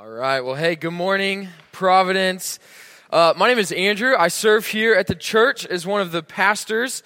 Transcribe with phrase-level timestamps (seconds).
[0.00, 0.40] All right.
[0.40, 2.58] Well, hey, good morning, Providence.
[3.10, 4.14] Uh, my name is Andrew.
[4.18, 7.02] I serve here at the church as one of the pastors.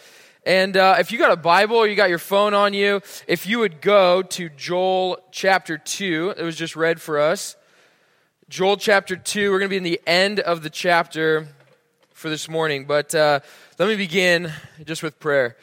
[0.46, 3.58] And uh, if you got a Bible you got your phone on you, if you
[3.58, 7.56] would go to Joel chapter 2, it was just read for us.
[8.48, 11.48] Joel chapter 2, we're going to be in the end of the chapter
[12.12, 12.84] for this morning.
[12.84, 13.40] But uh,
[13.76, 14.52] let me begin
[14.84, 15.56] just with prayer.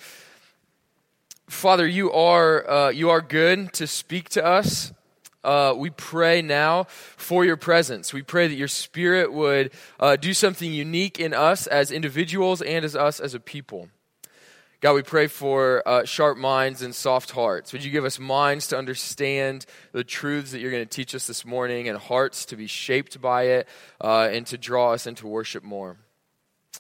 [1.48, 4.91] Father, you are, uh, you are good to speak to us
[5.44, 8.14] uh, we pray now for your presence.
[8.14, 12.86] We pray that your spirit would uh, do something unique in us as individuals and
[12.86, 13.90] as us as a people.
[14.82, 17.72] God, we pray for uh, sharp minds and soft hearts.
[17.72, 21.27] Would you give us minds to understand the truths that you're going to teach us
[21.27, 23.68] this morning and hearts to be shaped by it
[24.04, 25.98] uh, and to draw us into worship more?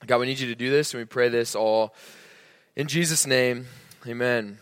[0.07, 1.93] God, we need you to do this, and we pray this all
[2.75, 3.67] in Jesus' name.
[4.07, 4.57] Amen.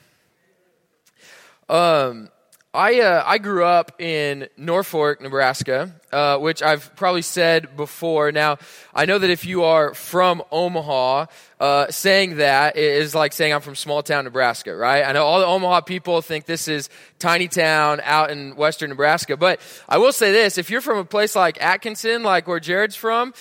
[1.70, 2.30] Um,
[2.72, 8.32] I, uh, I grew up in Norfolk, Nebraska, uh, which I've probably said before.
[8.32, 8.60] Now,
[8.94, 11.26] I know that if you are from Omaha,
[11.60, 15.04] uh, saying that is like saying I'm from small town Nebraska, right?
[15.04, 19.36] I know all the Omaha people think this is tiny town out in western Nebraska,
[19.36, 22.96] but I will say this: if you're from a place like Atkinson, like where Jared's
[22.96, 23.34] from,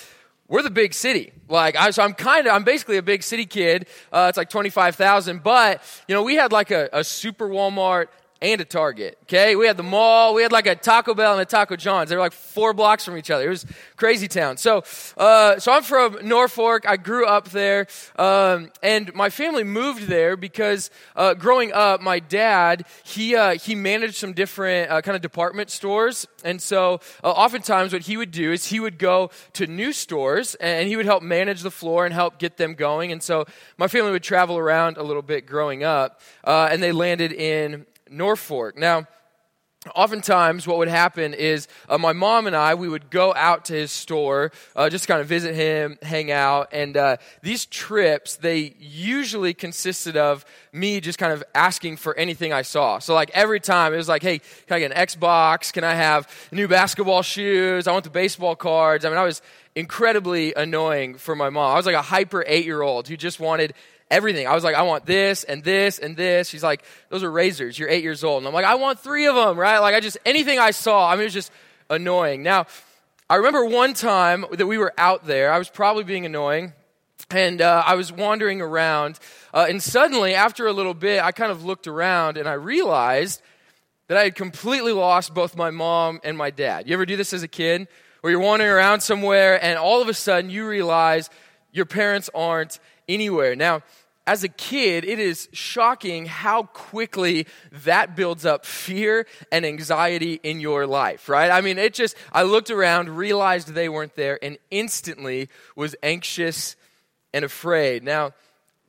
[0.49, 1.33] we're the big city.
[1.51, 3.87] Like, I, so I'm kind of, I'm basically a big city kid.
[4.11, 8.07] Uh, it's like 25,000, but, you know, we had like a, a super Walmart
[8.41, 9.19] and a Target.
[9.25, 12.11] Okay, we had the mall, we had like a Taco Bell and a Taco John's.
[12.11, 13.47] They were like four blocks from each other.
[13.47, 14.57] It was crazy town.
[14.57, 14.85] So,
[15.17, 16.89] uh, so I'm from Norfolk.
[16.89, 22.21] I grew up there, um, and my family moved there because uh, growing up, my
[22.21, 27.31] dad he uh, he managed some different uh, kind of department stores, and so uh,
[27.31, 31.07] oftentimes what he would do is he would go to new stores and he would
[31.07, 33.13] help manage the floor and help get them going.
[33.13, 36.93] And so my family would travel around a little bit growing up, uh, and they
[36.93, 38.77] landed in Norfolk.
[38.77, 39.07] Now,
[39.95, 43.73] oftentimes what would happen is uh, my mom and i we would go out to
[43.73, 48.75] his store uh, just kind of visit him hang out and uh, these trips they
[48.79, 52.99] usually consisted of me just kind of asking for anything i saw.
[52.99, 55.73] So like every time it was like hey can i get an xbox?
[55.73, 57.87] Can i have new basketball shoes?
[57.87, 59.05] I want the baseball cards.
[59.05, 59.41] I mean i was
[59.77, 61.71] incredibly annoying for my mom.
[61.73, 63.75] I was like a hyper eight year old who just wanted
[64.11, 64.47] everything.
[64.47, 66.49] I was like, I want this and this and this.
[66.49, 67.79] She's like, those are razors.
[67.79, 68.39] You're eight years old.
[68.39, 69.79] And I'm like, I want three of them, right?
[69.79, 71.53] Like, I just, anything I saw, I mean, it was just
[71.91, 72.43] annoying.
[72.43, 72.67] Now,
[73.31, 75.53] I remember one time that we were out there.
[75.53, 76.73] I was probably being annoying.
[77.31, 79.19] And uh, I was wandering around.
[79.53, 83.43] Uh, and suddenly, after a little bit, I kind of looked around and I realized
[84.07, 86.89] that I had completely lost both my mom and my dad.
[86.89, 87.89] You ever do this as a kid?
[88.21, 91.29] Where you're wandering around somewhere and all of a sudden you realize
[91.71, 93.57] your parents aren't anywhere.
[93.57, 93.83] Now,
[94.29, 100.61] as a kid, it is shocking how quickly that builds up fear and anxiety in
[100.61, 101.51] your life, right?
[101.51, 106.77] I mean, it just, I looked around, realized they weren't there, and instantly was anxious
[107.33, 108.05] and afraid.
[108.05, 108.33] Now,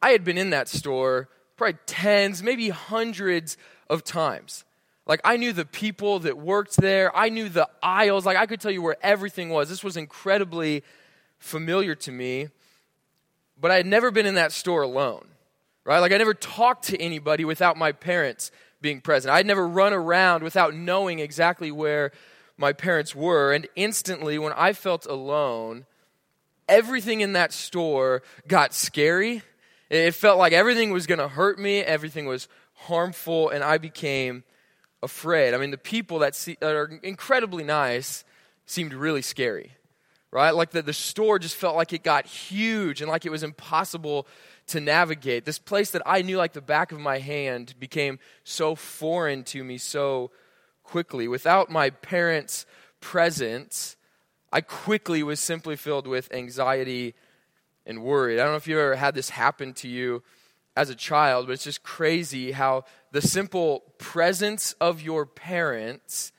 [0.01, 3.55] I had been in that store probably tens, maybe hundreds
[3.89, 4.65] of times.
[5.07, 8.59] Like, I knew the people that worked there, I knew the aisles, like, I could
[8.59, 9.69] tell you where everything was.
[9.69, 10.83] This was incredibly
[11.37, 12.49] familiar to me
[13.59, 15.25] but I had never been in that store alone,
[15.85, 15.99] right?
[15.99, 19.33] Like I never talked to anybody without my parents being present.
[19.33, 22.11] I'd never run around without knowing exactly where
[22.57, 23.51] my parents were.
[23.53, 25.85] And instantly, when I felt alone,
[26.67, 29.41] everything in that store got scary.
[29.89, 34.43] It felt like everything was going to hurt me, everything was harmful, and I became
[35.01, 35.53] afraid.
[35.53, 38.23] I mean, the people that, see, that are incredibly nice
[38.65, 39.71] seemed really scary
[40.31, 40.51] right?
[40.51, 44.27] Like the, the store just felt like it got huge and like it was impossible
[44.67, 45.45] to navigate.
[45.45, 49.63] This place that I knew like the back of my hand became so foreign to
[49.63, 50.31] me so
[50.83, 51.27] quickly.
[51.27, 52.65] Without my parents'
[53.01, 53.95] presence,
[54.51, 57.15] I quickly was simply filled with anxiety
[57.85, 58.35] and worry.
[58.39, 60.21] I don't know if you've ever had this happen to you
[60.75, 66.31] as a child, but it's just crazy how the simple presence of your parents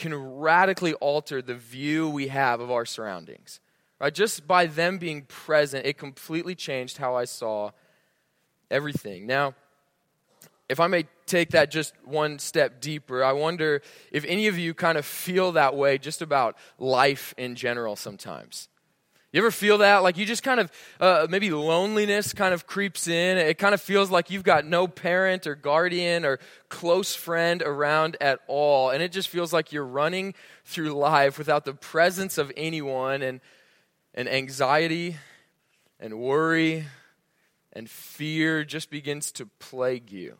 [0.00, 3.60] can radically alter the view we have of our surroundings.
[4.00, 4.12] Right?
[4.12, 7.70] Just by them being present, it completely changed how I saw
[8.70, 9.26] everything.
[9.26, 9.54] Now,
[10.70, 14.72] if I may take that just one step deeper, I wonder if any of you
[14.72, 18.69] kind of feel that way just about life in general sometimes.
[19.32, 20.02] You ever feel that?
[20.02, 23.38] Like you just kind of, uh, maybe loneliness kind of creeps in.
[23.38, 28.16] It kind of feels like you've got no parent or guardian or close friend around
[28.20, 28.90] at all.
[28.90, 30.34] And it just feels like you're running
[30.64, 33.22] through life without the presence of anyone.
[33.22, 33.40] And,
[34.14, 35.16] and anxiety
[36.00, 36.86] and worry
[37.72, 40.36] and fear just begins to plague you.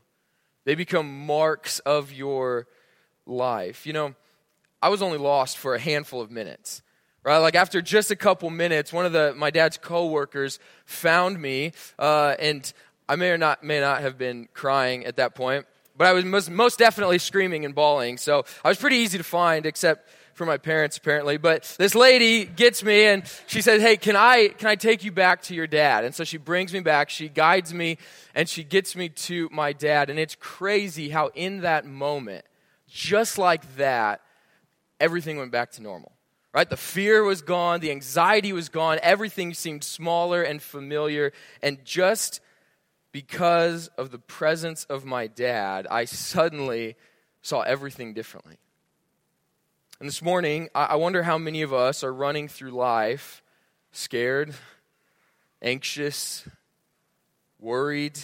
[0.64, 2.66] They become marks of your
[3.24, 3.86] life.
[3.86, 4.14] You know,
[4.82, 6.82] I was only lost for a handful of minutes.
[7.22, 11.72] Right, like after just a couple minutes, one of the my dad's coworkers found me,
[11.98, 12.72] uh, and
[13.10, 15.66] I may or not may not have been crying at that point,
[15.98, 18.16] but I was most, most definitely screaming and bawling.
[18.16, 21.36] So I was pretty easy to find, except for my parents apparently.
[21.36, 25.12] But this lady gets me and she says, "Hey, can I can I take you
[25.12, 27.10] back to your dad?" And so she brings me back.
[27.10, 27.98] She guides me
[28.34, 30.08] and she gets me to my dad.
[30.08, 32.46] And it's crazy how in that moment,
[32.88, 34.22] just like that,
[34.98, 36.12] everything went back to normal.
[36.52, 36.68] Right?
[36.68, 41.32] The fear was gone, the anxiety was gone, everything seemed smaller and familiar
[41.62, 42.40] and just
[43.12, 46.96] because of the presence of my dad, I suddenly
[47.42, 48.58] saw everything differently.
[49.98, 53.42] And this morning, I wonder how many of us are running through life
[53.92, 54.54] scared,
[55.60, 56.48] anxious,
[57.58, 58.18] worried,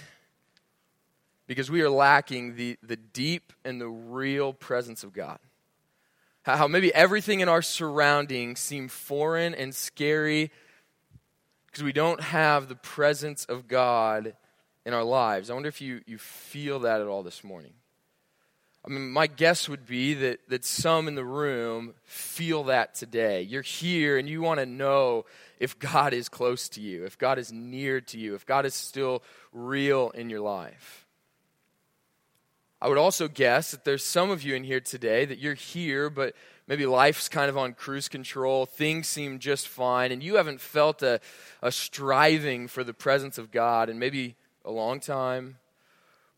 [1.47, 5.39] because we are lacking the, the deep and the real presence of God.
[6.47, 10.53] How maybe everything in our surroundings seem foreign and scary
[11.67, 14.37] because we don't have the presence of God
[14.85, 15.51] in our lives.
[15.51, 17.73] I wonder if you, you feel that at all this morning.
[18.85, 23.43] I mean, my guess would be that, that some in the room feel that today.
[23.43, 25.25] You're here and you want to know
[25.59, 28.75] if God is close to you, if God is near to you, if God is
[28.75, 31.06] still real in your life.
[32.81, 36.11] I would also guess that there's some of you in here today that you're here,
[36.11, 36.35] but
[36.67, 38.67] maybe life's kind of on cruise control.
[38.67, 41.21] Things seem just fine, and you haven't felt a,
[41.63, 45.57] a striving for the presence of God in maybe a long time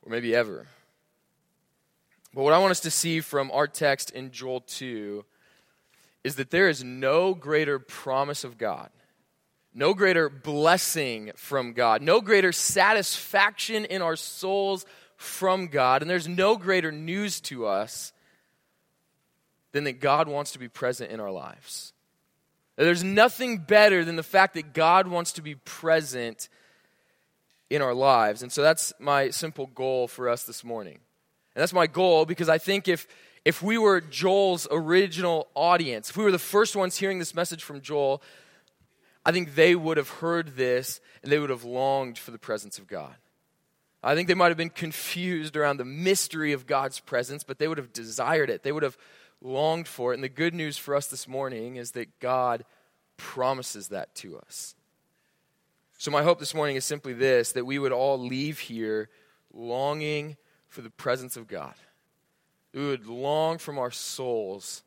[0.02, 0.67] or maybe ever.
[2.35, 5.25] But what I want us to see from our text in Joel 2
[6.23, 8.91] is that there is no greater promise of God,
[9.75, 14.87] no greater blessing from God, no greater satisfaction in our souls
[15.19, 18.12] from God, and there's no greater news to us
[19.73, 21.93] than that God wants to be present in our lives.
[22.76, 26.49] There's nothing better than the fact that God wants to be present
[27.69, 28.43] in our lives.
[28.43, 31.00] And so that's my simple goal for us this morning.
[31.56, 33.09] And that's my goal because I think if,
[33.44, 37.65] if we were Joel's original audience, if we were the first ones hearing this message
[37.65, 38.23] from Joel,
[39.26, 42.79] I think they would have heard this and they would have longed for the presence
[42.79, 43.17] of God.
[44.02, 47.66] I think they might have been confused around the mystery of God's presence, but they
[47.66, 48.62] would have desired it.
[48.62, 48.96] They would have
[49.40, 50.16] longed for it.
[50.16, 52.64] And the good news for us this morning is that God
[53.16, 54.76] promises that to us.
[55.98, 59.08] So, my hope this morning is simply this that we would all leave here
[59.52, 60.36] longing
[60.68, 61.74] for the presence of God.
[62.72, 64.84] We would long from our souls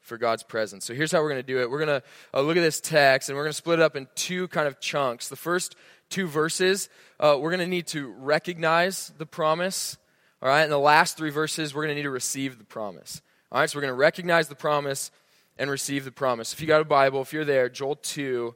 [0.00, 0.84] for God's presence.
[0.84, 1.70] So here's how we're going to do it.
[1.70, 2.02] We're going to
[2.32, 4.66] uh, look at this text and we're going to split it up in two kind
[4.66, 5.28] of chunks.
[5.28, 5.76] The first
[6.08, 6.88] two verses,
[7.20, 9.96] uh, we're going to need to recognize the promise.
[10.42, 10.62] All right.
[10.62, 13.22] And the last three verses, we're going to need to receive the promise.
[13.50, 13.68] All right.
[13.68, 15.10] So we're going to recognize the promise
[15.58, 16.52] and receive the promise.
[16.52, 18.54] If you got a Bible, if you're there, Joel 2,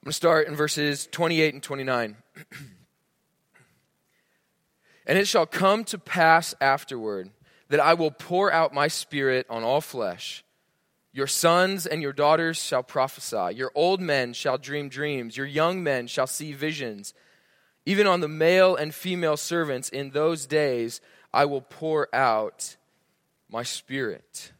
[0.00, 2.16] I'm going to start in verses 28 and 29.
[5.08, 7.30] And it shall come to pass afterward
[7.70, 10.44] that I will pour out my spirit on all flesh.
[11.18, 13.56] Your sons and your daughters shall prophesy.
[13.56, 15.36] Your old men shall dream dreams.
[15.36, 17.12] Your young men shall see visions.
[17.84, 21.00] Even on the male and female servants in those days
[21.34, 22.76] I will pour out
[23.50, 24.52] my spirit.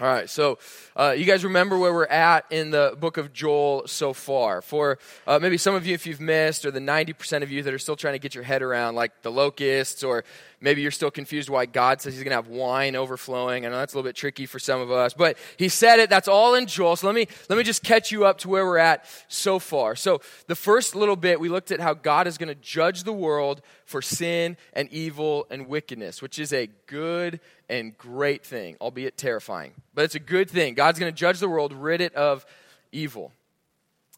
[0.00, 0.60] All right, so
[0.94, 4.62] uh, you guys remember where we're at in the book of Joel so far.
[4.62, 4.96] For
[5.26, 7.80] uh, maybe some of you, if you've missed, or the 90% of you that are
[7.80, 10.22] still trying to get your head around, like the locusts, or
[10.60, 13.66] maybe you're still confused why God says he's going to have wine overflowing.
[13.66, 16.08] I know that's a little bit tricky for some of us, but he said it.
[16.08, 16.94] That's all in Joel.
[16.94, 19.96] So let me, let me just catch you up to where we're at so far.
[19.96, 23.12] So the first little bit, we looked at how God is going to judge the
[23.12, 29.16] world for sin and evil and wickedness, which is a good and great thing, albeit
[29.16, 29.72] terrifying.
[29.94, 30.74] But it's a good thing.
[30.74, 32.46] God's going to judge the world, rid it of
[32.92, 33.32] evil.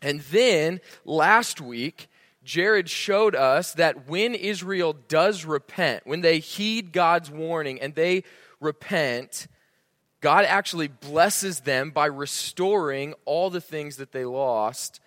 [0.03, 2.09] And then last week,
[2.43, 8.25] Jared showed us that when Israel does repent, when they heed God's warning and they
[8.61, 9.47] repent,
[10.21, 15.01] God actually blesses them by restoring all the things that they lost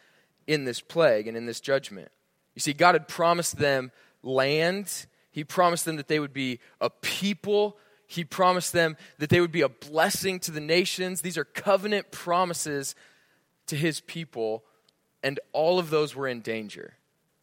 [0.48, 2.12] in this plague and in this judgment.
[2.56, 6.90] You see, God had promised them land, He promised them that they would be a
[6.90, 7.78] people
[8.14, 11.22] he promised them that they would be a blessing to the nations.
[11.22, 12.94] These are covenant promises
[13.68, 14.64] to his people,
[15.24, 16.94] and all of those were in danger.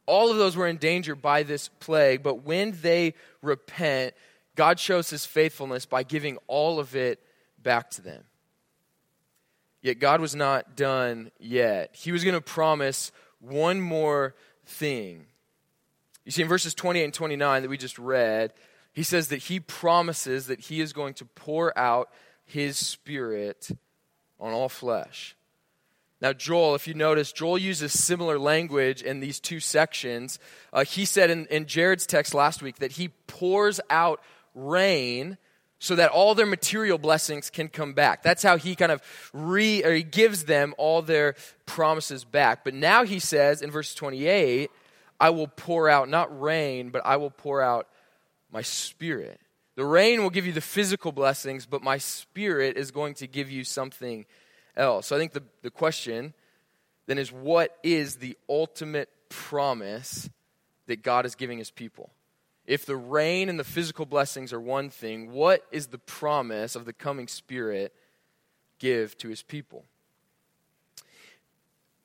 [0.06, 4.14] All of those were in danger by this plague, but when they repent,
[4.54, 7.20] God shows his faithfulness by giving all of it
[7.60, 8.22] back to them.
[9.82, 11.96] Yet God was not done yet.
[11.96, 13.10] He was going to promise
[13.40, 14.36] one more
[14.66, 15.26] thing.
[16.24, 18.52] You see, in verses 28 and 29 that we just read,
[18.92, 22.10] he says that he promises that he is going to pour out
[22.44, 23.70] his spirit
[24.38, 25.36] on all flesh.
[26.20, 30.38] Now, Joel, if you notice, Joel uses similar language in these two sections.
[30.72, 34.20] Uh, he said in, in Jared's text last week that he pours out
[34.54, 35.38] rain
[35.78, 38.22] so that all their material blessings can come back.
[38.22, 39.00] That's how he kind of
[39.32, 42.64] re or he gives them all their promises back.
[42.64, 44.70] But now he says in verse 28,
[45.18, 47.88] I will pour out not rain, but I will pour out
[48.52, 49.40] my spirit.
[49.76, 53.50] The rain will give you the physical blessings, but my spirit is going to give
[53.50, 54.26] you something
[54.76, 55.06] else.
[55.06, 56.34] So I think the, the question
[57.06, 60.28] then is what is the ultimate promise
[60.86, 62.10] that God is giving his people?
[62.66, 66.84] If the rain and the physical blessings are one thing, what is the promise of
[66.84, 67.92] the coming Spirit
[68.78, 69.84] give to his people?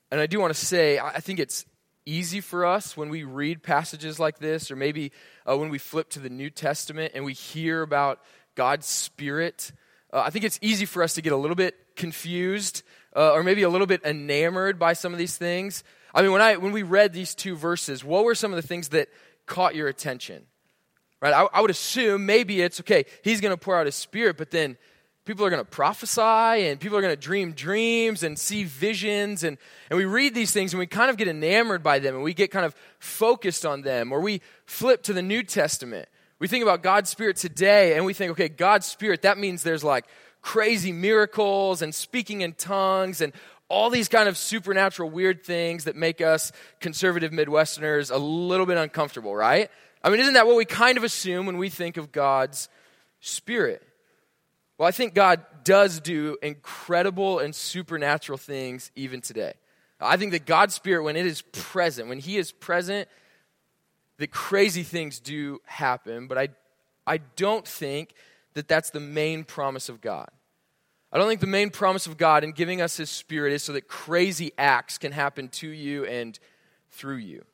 [0.10, 1.66] And I do want to say, I think it's
[2.06, 5.12] easy for us when we read passages like this, or maybe
[5.50, 8.20] uh, when we flip to the New Testament and we hear about
[8.56, 9.72] God's Spirit.
[10.14, 12.84] Uh, I think it's easy for us to get a little bit confused
[13.16, 15.84] uh, or maybe a little bit enamored by some of these things.
[16.14, 18.68] I mean, when, I, when we read these two verses, what were some of the
[18.68, 19.10] things that
[19.46, 20.46] caught your attention?
[21.22, 21.34] Right?
[21.34, 24.52] I, I would assume maybe it's okay, he's going to pour out his spirit, but
[24.52, 24.78] then
[25.25, 29.44] people are going to prophesy and people are going to dream dreams and see visions.
[29.44, 29.58] And,
[29.89, 32.34] and we read these things and we kind of get enamored by them and we
[32.34, 34.12] get kind of focused on them.
[34.12, 36.08] Or we flip to the New Testament.
[36.38, 39.84] We think about God's Spirit today and we think, okay, God's Spirit, that means there's
[39.84, 40.05] like
[40.41, 43.34] crazy miracles and speaking in tongues and
[43.67, 48.77] all these kind of supernatural weird things that make us conservative Midwesterners a little bit
[48.77, 49.72] uncomfortable, right?
[50.03, 52.70] I mean, isn't that what we kind of assume when we think of God's
[53.22, 53.82] Spirit?
[54.77, 59.53] Well, I think God does do incredible and supernatural things even today.
[60.00, 63.08] I think that God's Spirit, when it is present, when He is present,
[64.17, 66.50] that crazy things do happen, but I,
[67.08, 68.13] I don't think
[68.53, 70.29] that that's the main promise of God.
[71.12, 73.74] I don't think the main promise of God in giving us His Spirit is so
[73.74, 76.38] that crazy acts can happen to you and
[76.89, 77.46] through you.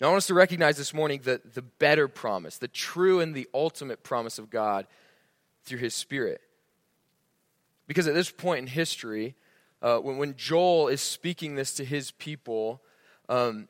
[0.00, 3.34] Now, I want us to recognize this morning the, the better promise, the true and
[3.34, 4.86] the ultimate promise of God
[5.66, 6.40] through His Spirit.
[7.86, 9.34] Because at this point in history,
[9.82, 12.82] uh, when, when Joel is speaking this to his people,
[13.28, 13.68] um,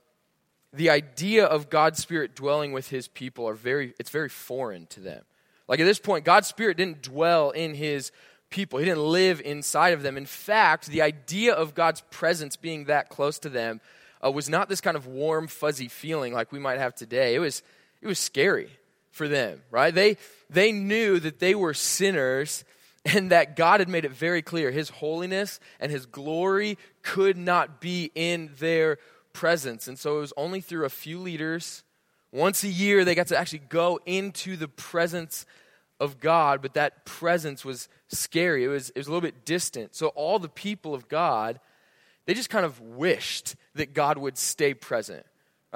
[0.72, 5.00] the idea of God's Spirit dwelling with his people are very, it's very foreign to
[5.00, 5.24] them.
[5.68, 8.12] Like at this point, God's Spirit didn't dwell in his
[8.48, 10.16] people, he didn't live inside of them.
[10.16, 13.80] In fact, the idea of God's presence being that close to them
[14.24, 17.34] uh, was not this kind of warm, fuzzy feeling like we might have today.
[17.34, 17.62] It was,
[18.00, 18.70] it was scary
[19.16, 19.94] for them, right?
[19.94, 20.16] They,
[20.50, 22.64] they knew that they were sinners
[23.04, 27.80] and that God had made it very clear His holiness and His glory could not
[27.80, 28.98] be in their
[29.32, 29.88] presence.
[29.88, 31.82] And so it was only through a few leaders,
[32.32, 35.46] once a year, they got to actually go into the presence
[35.98, 38.64] of God, but that presence was scary.
[38.64, 39.94] It was, it was a little bit distant.
[39.94, 41.58] So all the people of God
[42.26, 45.24] they just kind of wished that God would stay present.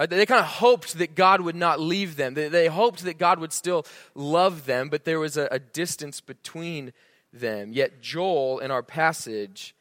[0.00, 0.09] Right?
[0.09, 2.33] They kind of hoped that God would not leave them.
[2.33, 6.23] They, they hoped that God would still love them, but there was a, a distance
[6.23, 6.95] between
[7.35, 7.75] them.
[7.75, 9.75] Yet Joel, in our passage,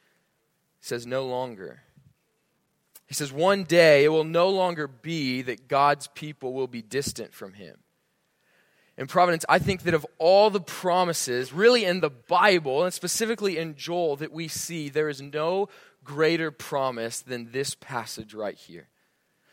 [0.82, 1.84] says, No longer.
[3.08, 7.34] He says, One day it will no longer be that God's people will be distant
[7.34, 7.78] from him.
[8.98, 13.58] In Providence, I think that of all the promises, really in the Bible, and specifically
[13.58, 15.70] in Joel, that we see, there is no
[16.04, 18.90] greater promise than this passage right here.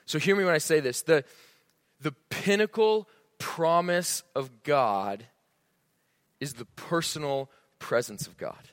[0.07, 1.03] So hear me when I say this.
[1.03, 1.25] The,
[2.01, 3.09] the pinnacle
[3.39, 5.25] promise of God
[6.41, 8.71] is the personal presence of God.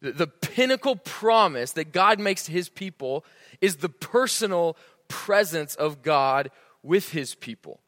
[0.00, 3.24] The, the pinnacle promise that God makes to his people
[3.60, 4.76] is the personal
[5.08, 6.50] presence of God
[6.82, 7.80] with his people.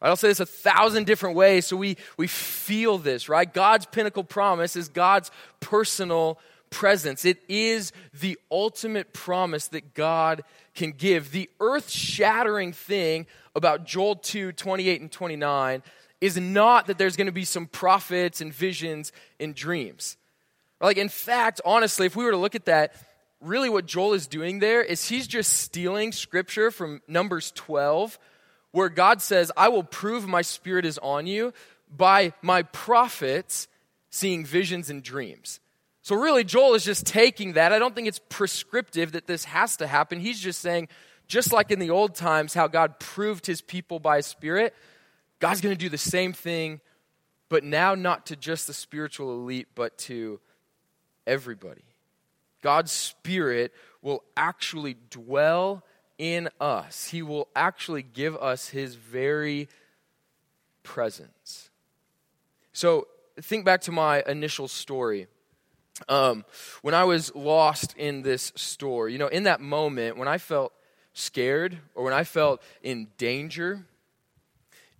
[0.00, 3.52] I'll say this a thousand different ways so we, we feel this, right?
[3.52, 6.38] God's pinnacle promise is God's personal
[6.70, 7.24] presence.
[7.24, 10.44] It is the ultimate promise that God
[10.74, 11.30] can give.
[11.30, 15.82] The earth shattering thing about Joel 2 28 and 29
[16.20, 20.16] is not that there's going to be some prophets and visions and dreams.
[20.80, 22.94] Like, in fact, honestly, if we were to look at that,
[23.40, 28.18] really what Joel is doing there is he's just stealing scripture from Numbers 12,
[28.72, 31.52] where God says, I will prove my spirit is on you
[31.94, 33.68] by my prophets
[34.10, 35.60] seeing visions and dreams.
[36.06, 37.72] So, really, Joel is just taking that.
[37.72, 40.20] I don't think it's prescriptive that this has to happen.
[40.20, 40.86] He's just saying,
[41.26, 44.72] just like in the old times, how God proved his people by his Spirit,
[45.40, 46.80] God's going to do the same thing,
[47.48, 50.38] but now not to just the spiritual elite, but to
[51.26, 51.82] everybody.
[52.62, 55.82] God's Spirit will actually dwell
[56.18, 59.68] in us, He will actually give us His very
[60.84, 61.68] presence.
[62.72, 63.08] So,
[63.40, 65.26] think back to my initial story.
[66.08, 66.44] Um,
[66.82, 70.72] when I was lost in this store, you know, in that moment when I felt
[71.12, 73.86] scared or when I felt in danger,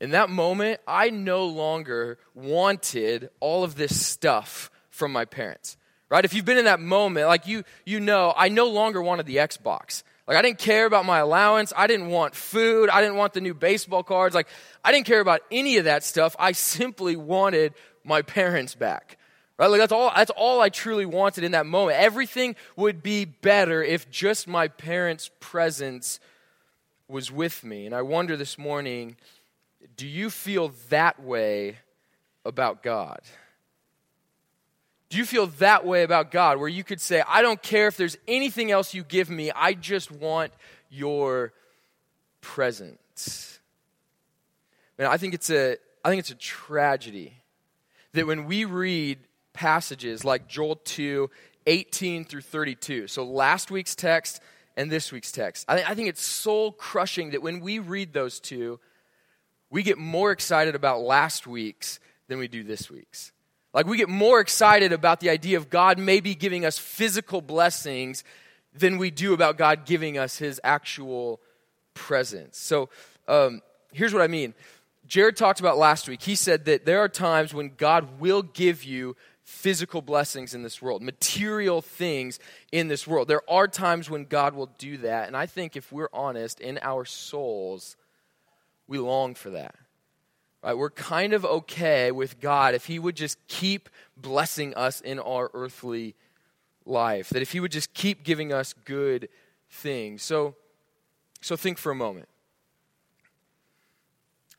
[0.00, 5.76] in that moment, I no longer wanted all of this stuff from my parents.
[6.08, 6.24] Right?
[6.24, 9.36] If you've been in that moment, like you you know, I no longer wanted the
[9.36, 10.02] Xbox.
[10.28, 13.40] Like I didn't care about my allowance, I didn't want food, I didn't want the
[13.40, 14.34] new baseball cards.
[14.34, 14.48] Like
[14.84, 16.36] I didn't care about any of that stuff.
[16.38, 17.74] I simply wanted
[18.04, 19.18] my parents back.
[19.58, 19.68] Right?
[19.68, 21.98] Like that's all that's all I truly wanted in that moment.
[21.98, 26.20] Everything would be better if just my parents' presence
[27.08, 27.86] was with me.
[27.86, 29.16] And I wonder this morning
[29.96, 31.78] do you feel that way
[32.44, 33.20] about God?
[35.08, 37.96] Do you feel that way about God where you could say, I don't care if
[37.96, 40.52] there's anything else you give me, I just want
[40.90, 41.52] your
[42.40, 43.60] presence?
[44.98, 47.34] Man, I think it's a I think it's a tragedy
[48.12, 49.18] that when we read
[49.56, 51.28] passages like Joel 2,
[51.66, 54.40] 18 through 32, so last week's text
[54.76, 58.38] and this week's text, I, I think it's soul crushing that when we read those
[58.38, 58.78] two,
[59.70, 61.98] we get more excited about last week's
[62.28, 63.32] than we do this week's.
[63.72, 68.24] Like we get more excited about the idea of God maybe giving us physical blessings
[68.74, 71.40] than we do about God giving us his actual
[71.94, 72.58] presence.
[72.58, 72.88] So
[73.28, 74.54] um, here's what I mean.
[75.06, 76.22] Jared talked about last week.
[76.22, 80.82] He said that there are times when God will give you physical blessings in this
[80.82, 82.40] world, material things
[82.72, 83.28] in this world.
[83.28, 85.28] There are times when God will do that.
[85.28, 87.96] And I think if we're honest, in our souls,
[88.88, 89.76] we long for that.
[90.64, 90.76] Right?
[90.76, 95.52] We're kind of okay with God if He would just keep blessing us in our
[95.54, 96.16] earthly
[96.84, 99.28] life, that if He would just keep giving us good
[99.70, 100.24] things.
[100.24, 100.56] So,
[101.40, 102.28] so think for a moment.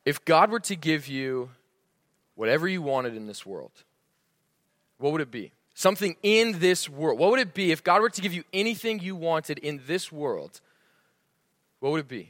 [0.06, 1.50] If God were to give you
[2.36, 3.84] whatever you wanted in this world,
[4.98, 5.52] what would it be?
[5.74, 7.20] Something in this world.
[7.20, 10.12] What would it be if God were to give you anything you wanted in this
[10.12, 10.60] world?
[11.80, 12.30] What would it be?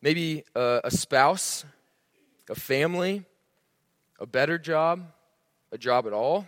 [0.00, 1.64] Maybe a, a spouse,
[2.48, 3.24] a family,
[4.18, 5.06] a better job,
[5.72, 6.46] a job at all,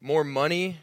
[0.00, 0.78] more money,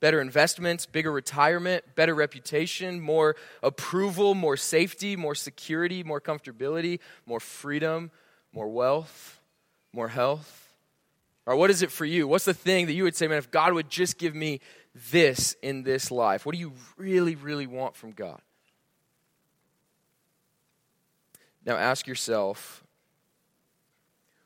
[0.00, 7.40] better investments, bigger retirement, better reputation, more approval, more safety, more security, more comfortability, more
[7.40, 8.10] freedom,
[8.52, 9.40] more wealth,
[9.92, 10.63] more health?
[11.46, 12.26] Or what is it for you?
[12.26, 14.60] What's the thing that you would say, man, if God would just give me
[15.10, 16.46] this in this life?
[16.46, 18.40] What do you really, really want from God?
[21.64, 22.82] Now ask yourself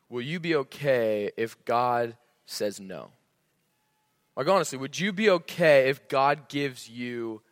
[0.09, 3.11] will you be okay if God says no?
[4.37, 7.43] Like, honestly, would you be okay if God gives you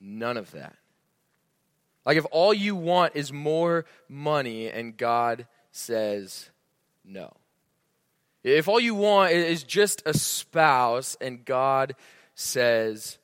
[0.00, 0.74] none of that?
[2.04, 6.50] Like, if all you want is more money and God says
[7.04, 7.34] no.
[8.44, 11.96] If all you want is just a spouse and God
[12.36, 13.18] says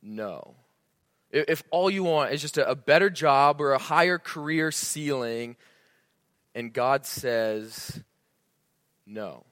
[0.00, 0.54] no
[1.32, 5.56] if all you want is just a, better job or a higher career ceiling,
[6.54, 8.02] and God says
[9.06, 9.44] no.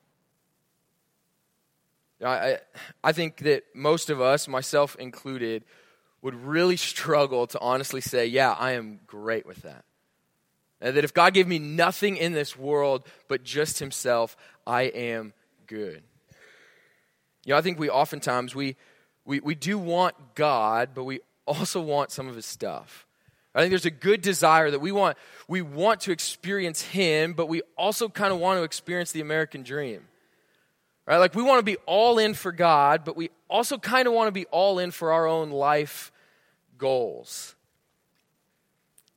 [2.23, 2.59] I,
[3.03, 5.65] I think that most of us, myself included,
[6.21, 9.85] would really struggle to honestly say, Yeah, I am great with that.
[10.83, 14.37] And that if God gave me nothing in this world but just Himself,
[14.71, 15.33] I am
[15.67, 16.01] good.
[17.45, 18.77] You know, I think we oftentimes we,
[19.25, 23.05] we, we do want God, but we also want some of his stuff.
[23.53, 27.47] I think there's a good desire that we want we want to experience him, but
[27.47, 30.03] we also kind of want to experience the American dream.
[31.05, 31.17] Right?
[31.17, 34.29] Like we want to be all in for God, but we also kind of want
[34.29, 36.13] to be all in for our own life
[36.79, 37.57] goals.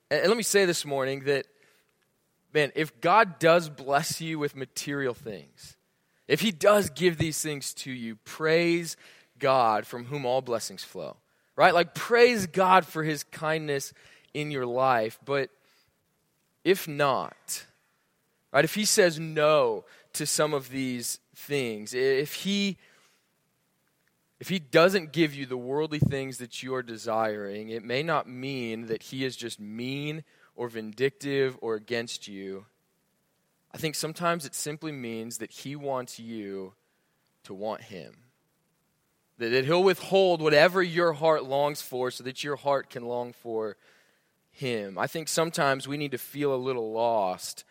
[0.09, 1.45] And, and let me say this morning that
[2.53, 5.75] man, if God does bless you with material things,
[6.27, 8.95] if he does give these things to you, praise
[9.39, 11.17] God from whom all blessings flow
[11.55, 11.73] right?
[11.73, 13.93] Like, praise God for his kindness
[14.33, 15.19] in your life.
[15.23, 15.49] But
[16.63, 17.65] if not,
[18.51, 22.77] right, if he says no to some of these things, if he
[24.39, 28.27] if he doesn't give you the worldly things that you are desiring, it may not
[28.27, 32.65] mean that he is just mean or vindictive or against you.
[33.73, 36.73] I think sometimes it simply means that he wants you
[37.43, 38.17] to want him.
[39.39, 43.77] That he'll withhold whatever your heart longs for so that your heart can long for
[44.51, 44.97] him.
[44.97, 47.65] I think sometimes we need to feel a little lost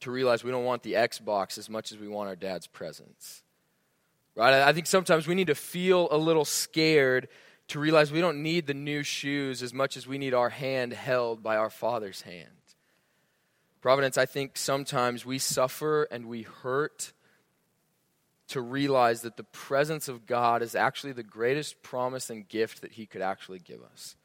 [0.00, 3.42] to realize we don't want the Xbox as much as we want our dad's presence.
[4.36, 4.62] Right?
[4.62, 7.28] I think sometimes we need to feel a little scared
[7.72, 10.92] to realize we don't need the new shoes as much as we need our hand
[10.92, 12.50] held by our father's hand.
[13.80, 17.14] Providence, I think sometimes we suffer and we hurt
[18.48, 22.92] to realize that the presence of God is actually the greatest promise and gift that
[22.92, 24.16] He could actually give us.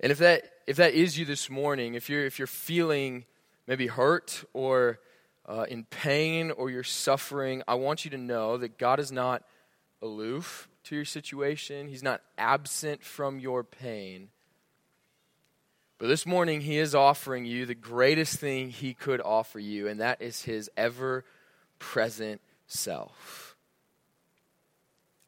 [0.00, 3.26] And if that, if that is you this morning, if you're, if you're feeling
[3.68, 4.98] maybe hurt or
[5.46, 9.44] uh, in pain or you're suffering, I want you to know that God is not
[10.02, 14.28] aloof to your situation, He's not absent from your pain.
[15.98, 20.00] But this morning, He is offering you the greatest thing He could offer you, and
[20.00, 21.24] that is His ever
[21.78, 23.56] present self.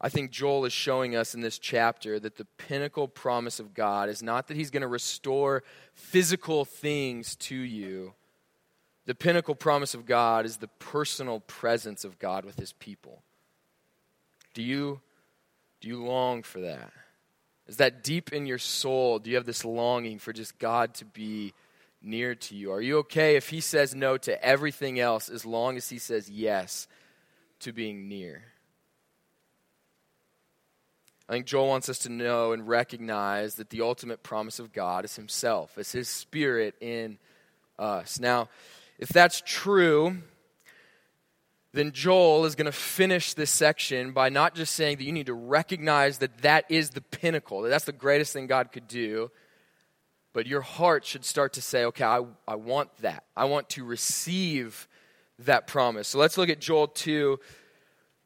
[0.01, 4.09] I think Joel is showing us in this chapter that the pinnacle promise of God
[4.09, 5.63] is not that He's going to restore
[5.93, 8.13] physical things to you.
[9.05, 13.21] The pinnacle promise of God is the personal presence of God with His people.
[14.53, 15.01] Do you,
[15.81, 16.91] do you long for that?
[17.67, 19.19] Is that deep in your soul?
[19.19, 21.53] Do you have this longing for just God to be
[22.01, 22.71] near to you?
[22.71, 26.29] Are you okay if He says no to everything else as long as He says
[26.29, 26.87] yes
[27.61, 28.43] to being near?
[31.27, 35.05] I think Joel wants us to know and recognize that the ultimate promise of God
[35.05, 37.17] is Himself, it's His Spirit in
[37.79, 38.19] us.
[38.19, 38.49] Now,
[38.99, 40.17] if that's true,
[41.75, 45.25] then Joel is going to finish this section by not just saying that you need
[45.25, 49.29] to recognize that that is the pinnacle, that that's the greatest thing God could do,
[50.31, 53.25] but your heart should start to say, okay, I, I want that.
[53.35, 54.87] I want to receive
[55.39, 56.07] that promise.
[56.07, 57.39] So let's look at Joel 2,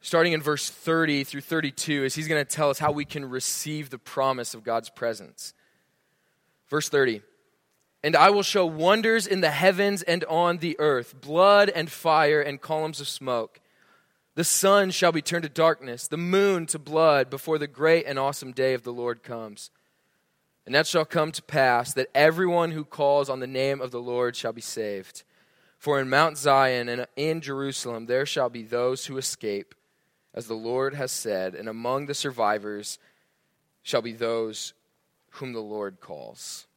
[0.01, 3.25] starting in verse 30 through 32, as he's going to tell us how we can
[3.25, 5.53] receive the promise of God's presence.
[6.69, 7.23] Verse 30.
[8.03, 12.41] And I will show wonders in the heavens and on the earth blood and fire
[12.41, 13.59] and columns of smoke.
[14.35, 18.17] The sun shall be turned to darkness, the moon to blood, before the great and
[18.17, 19.69] awesome day of the Lord comes.
[20.65, 23.99] And that shall come to pass that everyone who calls on the name of the
[23.99, 25.23] Lord shall be saved.
[25.77, 29.75] For in Mount Zion and in Jerusalem there shall be those who escape,
[30.33, 32.97] as the Lord has said, and among the survivors
[33.81, 34.73] shall be those
[35.31, 36.67] whom the Lord calls.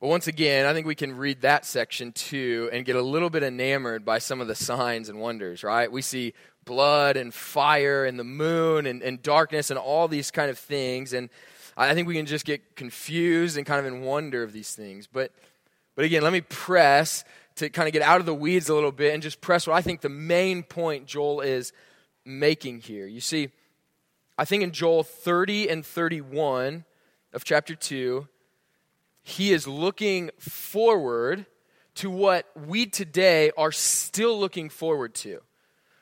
[0.00, 3.30] But once again, I think we can read that section too and get a little
[3.30, 5.90] bit enamored by some of the signs and wonders, right?
[5.90, 6.34] We see
[6.64, 11.12] blood and fire and the moon and, and darkness and all these kind of things.
[11.12, 11.30] And
[11.76, 15.08] I think we can just get confused and kind of in wonder of these things.
[15.08, 15.32] But,
[15.96, 17.24] but again, let me press
[17.56, 19.74] to kind of get out of the weeds a little bit and just press what
[19.74, 21.72] I think the main point Joel is
[22.24, 23.06] making here.
[23.06, 23.50] You see,
[24.36, 26.84] I think in Joel 30 and 31
[27.32, 28.28] of chapter 2,
[29.22, 31.46] he is looking forward
[31.96, 35.40] to what we today are still looking forward to.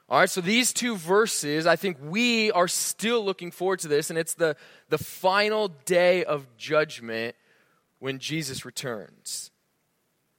[0.08, 4.08] All right, so these two verses, I think we are still looking forward to this,
[4.08, 4.56] and it's the,
[4.88, 7.34] the final day of judgment
[7.98, 9.50] when Jesus returns.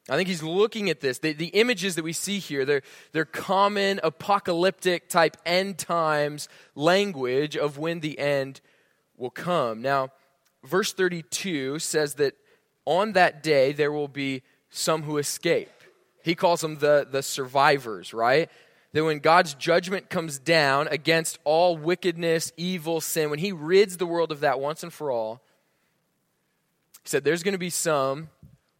[0.10, 1.20] I think he's looking at this.
[1.20, 7.58] The, the images that we see here, they're, they're common apocalyptic type end times language
[7.58, 8.62] of when the end
[9.18, 9.82] will come.
[9.82, 10.12] Now,
[10.64, 12.36] verse 32 says that
[12.88, 15.70] on that day there will be some who escape.
[16.24, 18.50] He calls them the, the survivors, right?
[18.94, 24.06] That when God's judgment comes down against all wickedness, evil, sin, when He rids the
[24.06, 25.42] world of that once and for all,
[27.04, 28.30] He said there's going to be some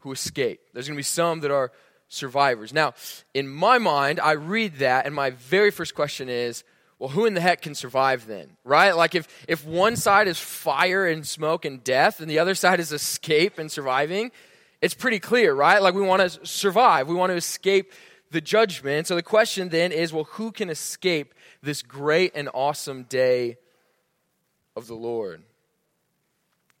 [0.00, 0.60] who escape.
[0.72, 1.70] There's going to be some that are
[2.08, 2.72] survivors.
[2.72, 2.94] Now,
[3.34, 6.64] in my mind, I read that, and my very first question is,
[6.98, 8.56] well, who in the heck can survive then?
[8.64, 8.92] Right?
[8.92, 12.80] Like if, if one side is fire and smoke and death and the other side
[12.80, 14.32] is escape and surviving,
[14.82, 15.80] it's pretty clear, right?
[15.80, 17.08] Like we want to survive.
[17.08, 17.92] We want to escape
[18.30, 19.06] the judgment.
[19.06, 23.58] So the question then is, well, who can escape this great and awesome day
[24.76, 25.42] of the Lord?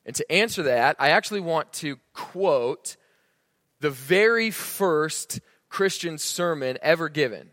[0.04, 2.96] And to answer that, I actually want to quote
[3.80, 7.50] the very first Christian sermon ever given.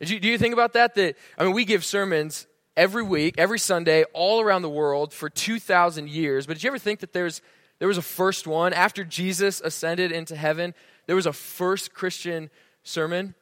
[0.00, 0.94] You, do you think about that?
[0.94, 5.30] That I mean, we give sermons every week, every Sunday, all around the world for
[5.30, 6.46] 2,000 years.
[6.46, 7.40] But did you ever think that there's,
[7.78, 8.72] there was a first one?
[8.72, 10.74] After Jesus ascended into heaven,
[11.06, 12.50] there was a first Christian
[12.82, 13.34] sermon?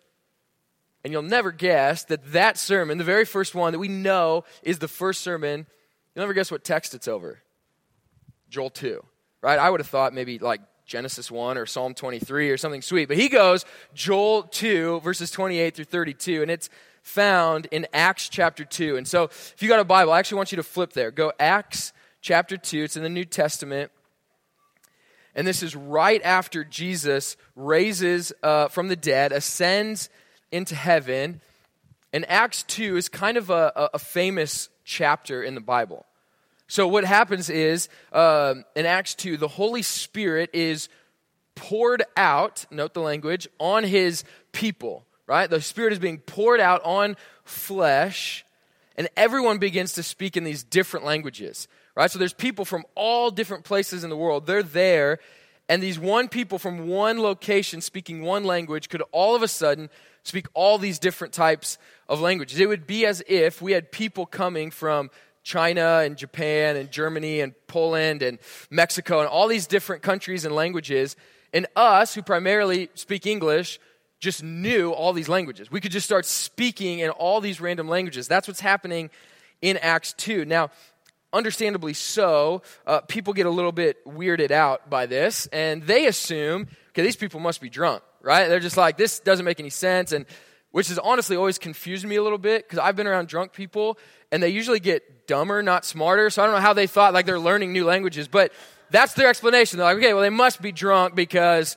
[1.03, 4.79] And you'll never guess that that sermon, the very first one that we know is
[4.79, 5.67] the first sermon,
[6.15, 7.43] you'll never guess what text it's over.
[8.49, 9.05] Joel 2,
[9.43, 9.59] right?
[9.59, 13.09] I would have thought maybe like Genesis 1 or Psalm 23 or something sweet.
[13.09, 16.69] But he goes Joel 2, verses 28 through 32, and it's
[17.03, 18.97] found in Acts chapter 2.
[18.97, 21.11] And so if you got a Bible, I actually want you to flip there.
[21.11, 23.91] Go Acts chapter 2, it's in the New Testament.
[25.35, 30.09] And this is right after Jesus raises uh, from the dead, ascends
[30.53, 31.41] into heaven.
[32.13, 36.07] And Acts 2 is kind of a, a famous chapter in the Bible.
[36.75, 40.89] So, what happens is uh, in Acts 2, the Holy Spirit is
[41.55, 45.49] poured out, note the language, on his people, right?
[45.49, 48.45] The Spirit is being poured out on flesh,
[48.97, 52.11] and everyone begins to speak in these different languages, right?
[52.11, 54.47] So there's people from all different places in the world.
[54.47, 55.21] They're there,
[55.69, 59.91] and these one people from one location speaking one language could all of a sudden
[60.25, 62.59] speak all these different types of languages.
[62.59, 65.13] It would be as if we had people coming from
[65.45, 68.39] China and Japan and Germany and Poland and
[68.71, 71.15] Mexico and all these different countries and languages,
[71.53, 73.79] and us, who primarily speak English,
[74.19, 75.71] just knew all these languages.
[75.71, 78.27] We could just start speaking in all these random languages.
[78.27, 79.11] That's what's happening
[79.61, 80.47] in Acts 2.
[80.47, 80.71] Now,
[81.33, 86.69] understandably so, uh, people get a little bit weirded out by this, and they assume,
[86.91, 88.49] okay, these people must be drunk, right?
[88.49, 90.25] They're just like, this doesn't make any sense, and
[90.75, 93.97] which has honestly always confused me a little bit because I've been around drunk people,
[94.33, 96.31] and they usually get dumber, not smarter.
[96.31, 98.53] So I don't know how they thought like they're learning new languages, but
[98.91, 99.79] that's their explanation.
[99.79, 101.77] They're like, okay, well, they must be drunk because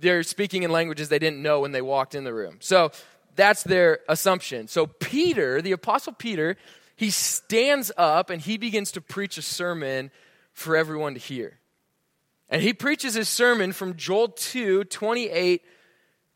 [0.00, 2.56] they're speaking in languages they didn't know when they walked in the room.
[2.60, 2.90] So
[3.36, 4.66] that's their assumption.
[4.66, 6.56] So Peter, the apostle Peter,
[6.96, 10.10] he stands up and he begins to preach a sermon
[10.54, 11.58] for everyone to hear.
[12.48, 15.60] And he preaches his sermon from Joel 2, 28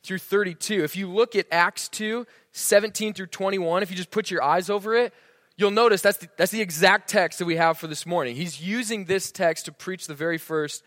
[0.02, 0.82] through 32.
[0.82, 4.68] If you look at Acts 2, 17 through 21, if you just put your eyes
[4.68, 5.12] over it,
[5.56, 8.36] you'll notice that's the, that's the exact text that we have for this morning.
[8.36, 10.82] He's using this text to preach the very first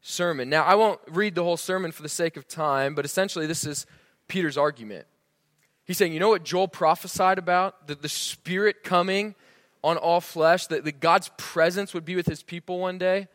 [0.00, 0.48] sermon.
[0.48, 3.64] Now, I won't read the whole sermon for the sake of time, but essentially, this
[3.64, 3.86] is
[4.26, 5.06] Peter's argument.
[5.84, 7.86] He's saying, you know what Joel prophesied about?
[7.86, 9.34] That the Spirit coming
[9.82, 13.28] on all flesh, that, that God's presence would be with his people one day.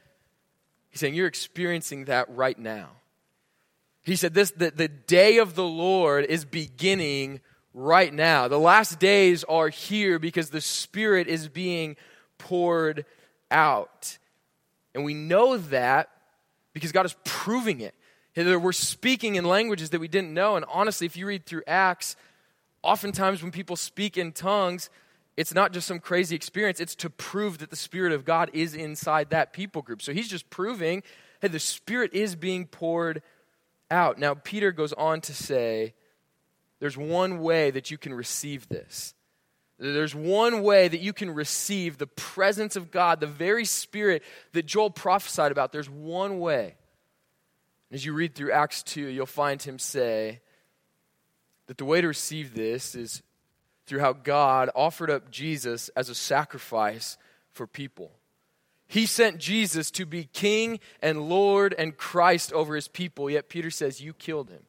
[0.89, 2.89] He's saying, you're experiencing that right now.
[4.03, 7.39] He said, this, the, the day of the Lord is beginning
[7.73, 8.47] right now.
[8.47, 11.95] The last days are here because the Spirit is being
[12.37, 13.05] poured
[13.49, 14.17] out.
[14.93, 16.09] And we know that
[16.73, 17.95] because God is proving it.
[18.35, 20.55] We're speaking in languages that we didn't know.
[20.55, 22.15] And honestly, if you read through Acts,
[22.81, 24.89] oftentimes when people speak in tongues,
[25.37, 28.75] it's not just some crazy experience, it's to prove that the Spirit of God is
[28.75, 30.01] inside that people group.
[30.01, 31.03] So he's just proving,
[31.41, 33.21] hey, the Spirit is being poured
[33.93, 34.17] out.
[34.17, 35.93] Now, Peter goes on to say,
[36.79, 39.13] there's one way that you can receive this.
[39.79, 44.65] There's one way that you can receive the presence of God, the very Spirit that
[44.65, 45.71] Joel prophesied about.
[45.71, 46.75] There's one way.
[47.91, 50.41] As you read through Acts 2, you'll find him say
[51.67, 53.21] that the way to receive this is
[53.85, 57.17] through how God offered up Jesus as a sacrifice
[57.51, 58.11] for people.
[58.93, 63.71] He sent Jesus to be king and Lord and Christ over his people, yet Peter
[63.71, 64.61] says, You killed him.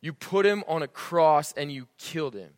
[0.00, 2.52] You put him on a cross and you killed him.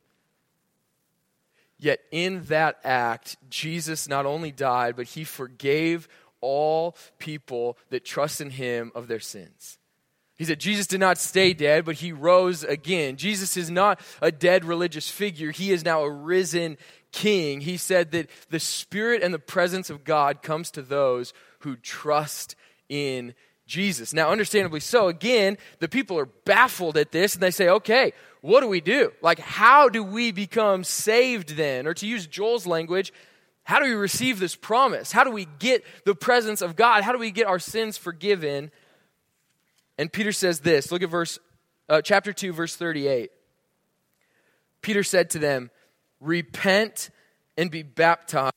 [1.78, 6.08] Yet in that act, Jesus not only died, but he forgave
[6.42, 9.78] all people that trust in him of their sins.
[10.36, 13.16] He said Jesus did not stay dead, but he rose again.
[13.16, 15.52] Jesus is not a dead religious figure.
[15.52, 16.76] He is now a risen
[17.16, 17.62] king.
[17.62, 22.56] He said that the spirit and the presence of God comes to those who trust
[22.90, 23.34] in
[23.66, 24.12] Jesus.
[24.12, 28.60] Now, understandably so, again, the people are baffled at this and they say, okay, what
[28.60, 29.12] do we do?
[29.22, 31.86] Like, how do we become saved then?
[31.86, 33.14] Or to use Joel's language,
[33.64, 35.10] how do we receive this promise?
[35.10, 37.02] How do we get the presence of God?
[37.02, 38.70] How do we get our sins forgiven?
[39.96, 41.38] And Peter says this look at verse,
[41.88, 43.30] uh, chapter 2, verse 38.
[44.82, 45.70] Peter said to them,
[46.20, 47.10] Repent
[47.56, 48.52] and be baptized,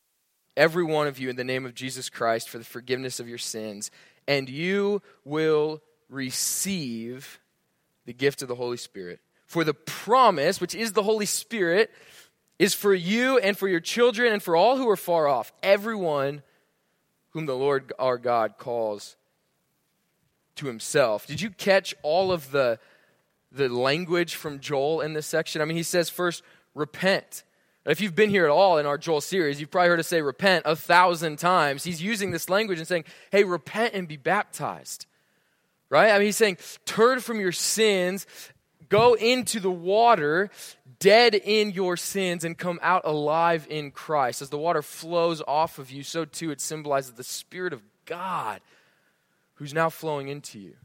[0.58, 3.38] every one of you, in the name of Jesus Christ for the forgiveness of your
[3.38, 3.92] sins
[4.30, 7.40] and you will receive
[8.06, 9.20] the gift of the Holy Spirit.
[9.48, 11.90] For the promise, which is the Holy Spirit,
[12.60, 16.44] is for you and for your children and for all who are far off, everyone
[17.32, 19.16] whom the Lord our God calls
[20.58, 21.26] to himself.
[21.26, 22.78] Did you catch all of the,
[23.52, 25.60] the language from Joel in this section?
[25.60, 26.44] I mean, he says first,
[26.76, 27.44] repent.
[27.90, 30.22] If you've been here at all in our Joel series, you've probably heard us say
[30.22, 31.84] repent a thousand times.
[31.84, 35.08] He's using this language and saying, hey, repent and be baptized.
[35.90, 36.12] Right?
[36.12, 38.28] I mean, he's saying, turn from your sins,
[38.90, 40.52] go into the water,
[41.00, 44.44] dead in your sins, and come out alive in Christ.
[44.44, 48.62] As the water flows off of you, so too it symbolizes the Spirit of God
[49.56, 50.76] who's now flowing into you.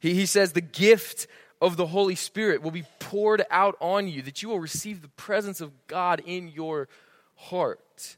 [0.00, 1.28] He, he says, the gift
[1.60, 5.08] of the Holy Spirit will be poured out on you, that you will receive the
[5.08, 6.88] presence of God in your
[7.34, 8.16] heart.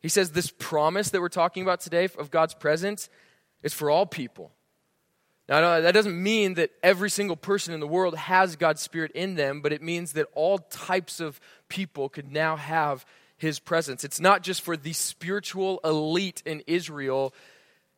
[0.00, 3.08] He says this promise that we're talking about today of God's presence
[3.62, 4.50] is for all people.
[5.48, 9.34] Now, that doesn't mean that every single person in the world has God's Spirit in
[9.34, 13.04] them, but it means that all types of people could now have
[13.36, 14.04] His presence.
[14.04, 17.34] It's not just for the spiritual elite in Israel.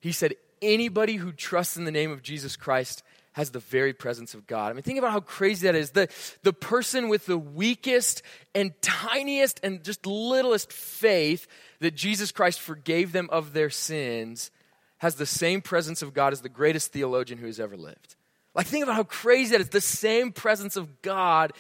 [0.01, 4.35] He said, anybody who trusts in the name of Jesus Christ has the very presence
[4.35, 4.71] of God.
[4.71, 5.91] I mean, think about how crazy that is.
[5.91, 6.09] The,
[6.43, 8.23] the person with the weakest
[8.55, 11.47] and tiniest and just littlest faith
[11.81, 14.51] that Jesus Christ forgave them of their sins
[14.99, 18.17] has the same presence of God as the greatest theologian who has ever lived.
[18.55, 19.71] Like, think about how crazy that is.
[19.71, 21.53] The same presence of God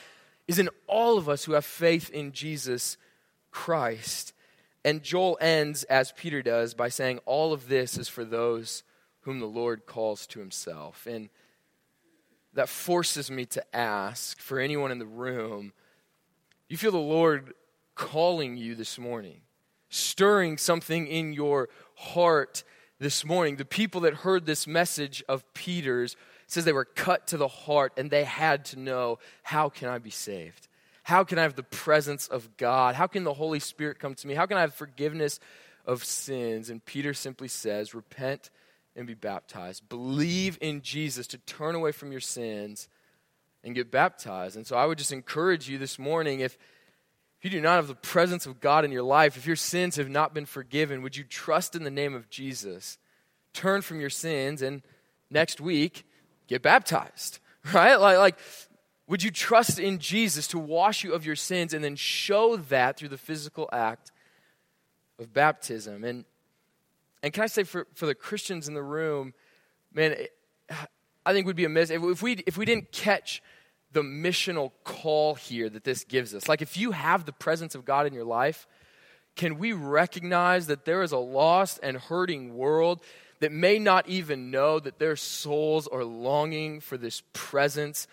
[0.46, 2.98] is in all of us who have faith in Jesus
[3.50, 4.34] Christ.
[4.84, 8.82] And Joel ends, as Peter does, by saying, All of this is for those
[9.22, 11.06] whom the Lord calls to himself.
[11.06, 11.30] And
[12.54, 15.72] that forces me to ask for anyone in the room
[16.72, 17.52] you feel the Lord
[17.94, 19.42] calling you this morning,
[19.90, 22.64] stirring something in your heart
[22.98, 23.56] this morning.
[23.56, 27.92] The people that heard this message of Peter's says they were cut to the heart
[27.98, 30.66] and they had to know how can I be saved?
[31.02, 32.94] How can I have the presence of God?
[32.94, 34.32] How can the Holy Spirit come to me?
[34.32, 35.40] How can I have forgiveness
[35.84, 36.70] of sins?
[36.70, 38.48] And Peter simply says, repent
[38.96, 39.88] and be baptized.
[39.88, 42.88] Believe in Jesus to turn away from your sins
[43.64, 44.56] and get baptized.
[44.56, 46.58] And so I would just encourage you this morning if,
[47.38, 49.96] if you do not have the presence of God in your life, if your sins
[49.96, 52.98] have not been forgiven, would you trust in the name of Jesus?
[53.52, 54.82] Turn from your sins and
[55.30, 56.04] next week
[56.48, 57.38] get baptized,
[57.72, 57.96] right?
[57.96, 58.38] Like, like
[59.06, 62.96] would you trust in Jesus to wash you of your sins and then show that
[62.96, 64.10] through the physical act
[65.18, 66.04] of baptism?
[66.04, 66.24] And
[67.22, 69.34] and can I say for, for the Christians in the room,
[69.92, 70.16] man,
[71.24, 73.42] I think we'd be amiss if, if we if we didn't catch
[73.92, 76.48] the missional call here that this gives us.
[76.48, 78.66] Like if you have the presence of God in your life,
[79.36, 83.02] can we recognize that there is a lost and hurting world
[83.40, 88.06] that may not even know that their souls are longing for this presence?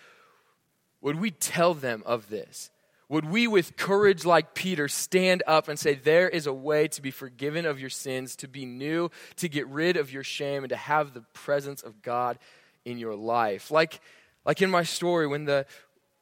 [1.00, 2.70] Would we tell them of this?
[3.10, 7.02] Would we, with courage like Peter, stand up and say, There is a way to
[7.02, 10.70] be forgiven of your sins, to be new, to get rid of your shame, and
[10.70, 12.38] to have the presence of God
[12.84, 13.72] in your life?
[13.72, 14.00] Like,
[14.46, 15.66] like in my story, when the,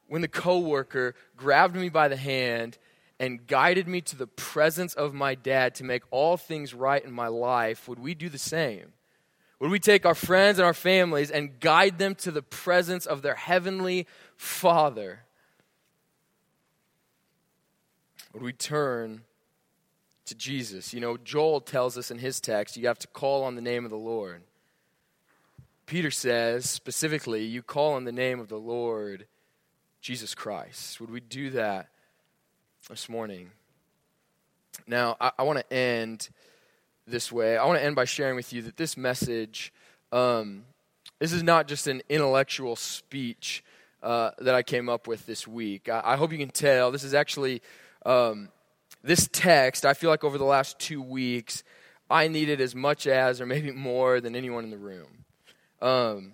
[0.07, 2.79] when the coworker grabbed me by the hand
[3.19, 7.11] and guided me to the presence of my dad to make all things right in
[7.11, 8.93] my life, would we do the same?
[9.59, 13.21] Would we take our friends and our families and guide them to the presence of
[13.21, 15.25] their heavenly Father?
[18.33, 19.21] Would we turn
[20.25, 20.93] to Jesus?
[20.93, 23.85] You know, Joel tells us in his text, you have to call on the name
[23.85, 24.41] of the Lord.
[25.85, 29.25] Peter says specifically, you call on the name of the Lord
[30.01, 31.01] Jesus Christ.
[31.01, 31.87] Would we do that
[32.87, 33.49] this morning?
[34.85, 36.29] Now, I, I want to end
[37.07, 37.57] this way.
[37.57, 39.73] I want to end by sharing with you that this message,
[40.11, 40.63] um,
[41.17, 43.63] this is not just an intellectual speech
[44.01, 45.89] uh, that I came up with this week.
[45.89, 47.61] I, I hope you can tell this is actually
[48.09, 48.49] um,
[49.03, 51.63] this text, I feel like over the last two weeks,
[52.09, 55.25] I needed as much as, or maybe more than anyone in the room.
[55.81, 56.33] Um,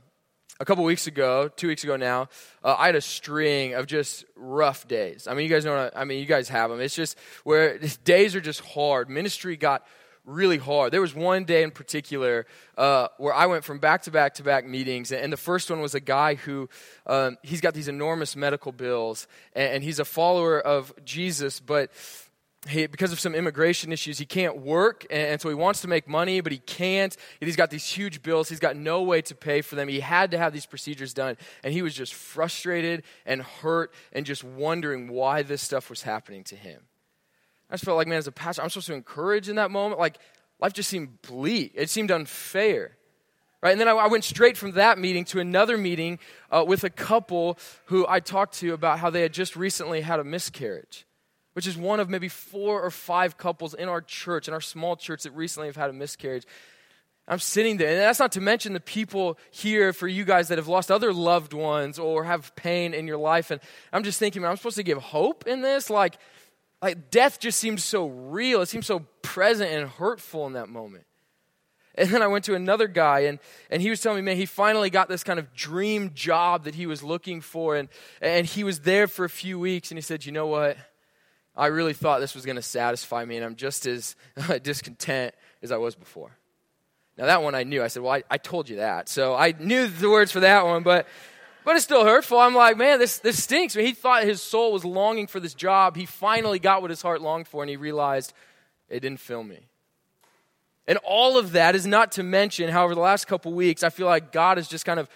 [0.58, 2.30] a couple weeks ago, two weeks ago now,
[2.64, 5.28] uh, I had a string of just rough days.
[5.28, 5.92] I mean, you guys know.
[5.94, 6.80] I, I mean, you guys have them.
[6.80, 9.10] It's just where days are just hard.
[9.10, 9.86] Ministry got
[10.26, 10.92] really hard.
[10.92, 12.46] There was one day in particular
[12.78, 15.82] uh, where I went from back to back to back meetings, and the first one
[15.82, 16.70] was a guy who
[17.06, 21.92] um, he's got these enormous medical bills, and, he's a follower of Jesus, but.
[22.68, 25.88] He, because of some immigration issues, he can't work, and, and, so he wants to
[25.88, 27.16] make money, but he can't.
[27.40, 28.50] And he's got these huge bills.
[28.50, 29.88] He's got no way to pay for them.
[29.88, 34.26] He had to have these procedures done, and he was just frustrated and hurt and
[34.26, 36.82] just wondering why this stuff was happening to him.
[37.70, 40.00] I just felt like, man, as a pastor, I'm supposed to encourage in that moment.
[40.00, 40.18] Like,
[40.60, 41.74] life just seemed bleak.
[41.76, 42.98] It seemed unfair.
[43.62, 43.72] Right?
[43.72, 46.20] And then I, I went straight from that meeting to another meeting
[46.52, 50.20] uh, with a couple who I talked to about how they had just recently had
[50.20, 51.08] a miscarriage,
[51.54, 54.96] which is one of maybe four or five couples in our church, in our small
[54.96, 56.46] church, that recently have had a miscarriage.
[57.28, 60.60] I'm sitting there, and that's not to mention the people here for you guys that
[60.60, 63.50] have lost other loved ones or have pain in your life.
[63.50, 63.60] And
[63.92, 65.90] I'm just thinking, man, I'm supposed to give hope in this?
[65.90, 66.20] Like,
[66.86, 68.62] like death just seemed so real.
[68.62, 71.06] It seemed so present and hurtful in that moment.
[71.96, 73.40] And then I went to another guy, and,
[73.72, 76.76] and he was telling me, man, he finally got this kind of dream job that
[76.76, 77.76] he was looking for.
[77.76, 77.90] And,
[78.22, 80.78] and he was there for a few weeks, and he said, you know what?
[81.56, 84.16] I really thought this was going to satisfy me, and I'm just as
[84.62, 85.34] discontent
[85.64, 86.38] as I was before.
[87.18, 87.82] Now, that one I knew.
[87.82, 89.10] I said, well, I, I told you that.
[89.10, 91.08] So I knew the words for that one, but
[91.66, 92.40] but it's still hurtful.
[92.40, 93.76] I'm like, man, this, this stinks.
[93.76, 95.96] I mean, he thought his soul was longing for this job.
[95.98, 98.34] He finally got what his heart longed for, and he realized
[98.88, 99.68] it didn't fill me.
[100.88, 103.90] And all of that is not to mention how over the last couple weeks, I
[103.90, 105.10] feel like God has just kind of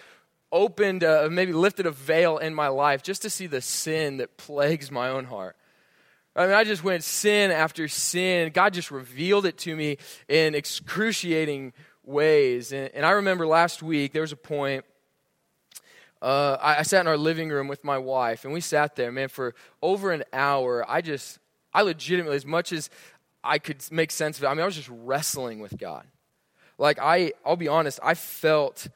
[0.50, 4.36] opened, uh, maybe lifted a veil in my life just to see the sin that
[4.36, 5.56] plagues my own heart.
[6.34, 8.50] I mean, I just went sin after sin.
[8.52, 9.98] God just revealed it to me
[10.28, 11.72] in excruciating
[12.04, 12.72] ways.
[12.72, 14.84] And, and I remember last week, there was a point.
[16.22, 19.10] Uh, I, I sat in our living room with my wife, and we sat there,
[19.10, 20.84] man, for over an hour.
[20.88, 21.38] I just,
[21.72, 22.90] I legitimately, as much as
[23.42, 26.06] I could make sense of it, I mean, I was just wrestling with God.
[26.76, 28.88] Like, I, I'll be honest, I felt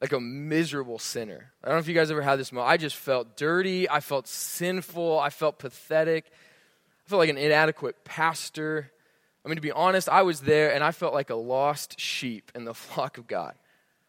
[0.00, 1.52] like a miserable sinner.
[1.62, 2.70] I don't know if you guys ever had this moment.
[2.70, 3.88] I just felt dirty.
[3.88, 5.18] I felt sinful.
[5.18, 6.26] I felt pathetic.
[7.06, 8.90] I felt like an inadequate pastor.
[9.44, 12.50] I mean, to be honest, I was there and I felt like a lost sheep
[12.54, 13.54] in the flock of God.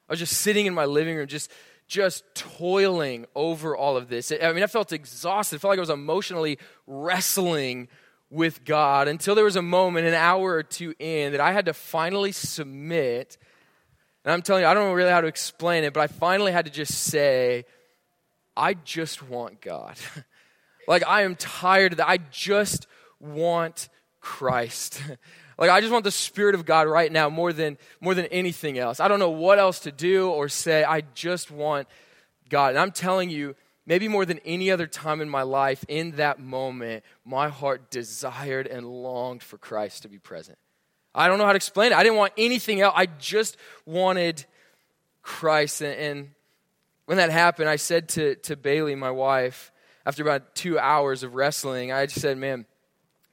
[0.09, 1.51] I was just sitting in my living room, just,
[1.87, 4.31] just toiling over all of this.
[4.31, 5.57] I mean, I felt exhausted.
[5.57, 7.87] I felt like I was emotionally wrestling
[8.29, 11.65] with God until there was a moment, an hour or two in, that I had
[11.65, 13.37] to finally submit.
[14.25, 16.51] And I'm telling you, I don't know really how to explain it, but I finally
[16.51, 17.65] had to just say,
[18.57, 19.97] I just want God.
[20.87, 22.09] like, I am tired of that.
[22.09, 22.87] I just
[23.19, 25.01] want Christ.
[25.57, 28.77] like I just want the spirit of God right now more than more than anything
[28.77, 28.99] else.
[28.99, 30.83] I don't know what else to do or say.
[30.83, 31.87] I just want
[32.49, 32.69] God.
[32.69, 36.39] And I'm telling you, maybe more than any other time in my life, in that
[36.39, 40.57] moment, my heart desired and longed for Christ to be present.
[41.15, 41.95] I don't know how to explain it.
[41.95, 42.93] I didn't want anything else.
[42.97, 44.45] I just wanted
[45.21, 45.81] Christ.
[45.81, 46.29] And, and
[47.05, 49.71] when that happened, I said to, to Bailey, my wife,
[50.05, 52.65] after about two hours of wrestling, I just said, man,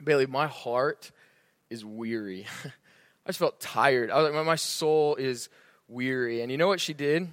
[0.03, 1.11] Bailey, my heart
[1.71, 2.47] is weary.
[2.65, 4.11] I just felt tired.
[4.11, 5.49] I was like, my soul is
[5.89, 6.43] weary.
[6.43, 7.29] And you know what she did?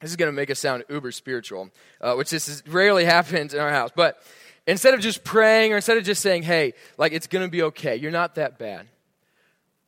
[0.00, 1.70] This is going to make us sound uber spiritual,
[2.00, 3.90] uh, which this is, rarely happens in our house.
[3.94, 4.22] But
[4.66, 7.62] instead of just praying or instead of just saying, hey, like it's going to be
[7.62, 8.88] okay, you're not that bad,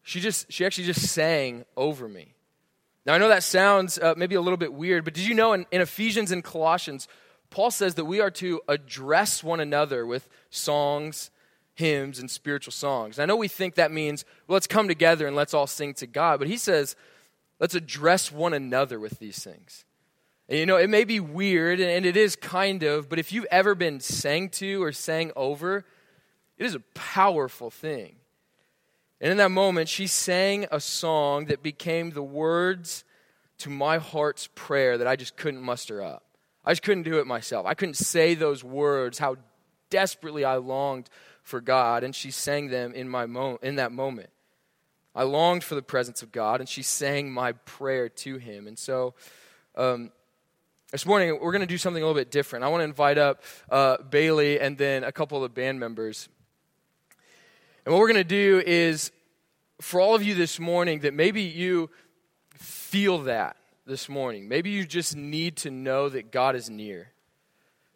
[0.02, 2.32] she just, she actually just sang over me.
[3.04, 5.52] Now, I know that sounds uh, maybe a little bit weird, but did you know
[5.52, 7.08] in, in Ephesians and Colossians,
[7.50, 11.30] Paul says that we are to address one another with songs
[11.78, 13.20] hymns and spiritual songs.
[13.20, 16.08] I know we think that means, well, let's come together and let's all sing to
[16.08, 16.96] God, but he says,
[17.60, 19.84] let's address one another with these things.
[20.48, 23.46] And you know, it may be weird, and it is kind of, but if you've
[23.52, 25.84] ever been sang to or sang over,
[26.56, 28.16] it is a powerful thing.
[29.20, 33.04] And in that moment, she sang a song that became the words
[33.58, 36.24] to my heart's prayer that I just couldn't muster up.
[36.64, 37.66] I just couldn't do it myself.
[37.66, 39.36] I couldn't say those words, how
[39.90, 41.08] desperately I longed
[41.48, 44.30] for God, and she sang them in, my mo- in that moment.
[45.14, 48.66] I longed for the presence of God, and she sang my prayer to Him.
[48.66, 49.14] And so
[49.74, 50.12] um,
[50.92, 52.64] this morning, we're going to do something a little bit different.
[52.64, 56.28] I want to invite up uh, Bailey and then a couple of the band members.
[57.84, 59.10] And what we're going to do is,
[59.80, 61.90] for all of you this morning, that maybe you
[62.54, 67.12] feel that this morning, maybe you just need to know that God is near.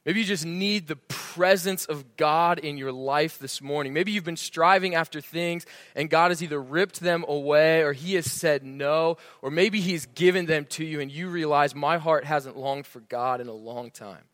[0.05, 3.93] Maybe you just need the presence of God in your life this morning.
[3.93, 8.15] Maybe you've been striving after things and God has either ripped them away or He
[8.15, 12.25] has said no, or maybe He's given them to you and you realize my heart
[12.25, 14.25] hasn't longed for God in a long time.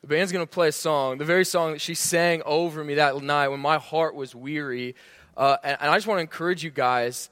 [0.00, 2.94] The band's going to play a song, the very song that she sang over me
[2.94, 4.94] that night when my heart was weary.
[5.36, 7.28] Uh, and, and I just want to encourage you guys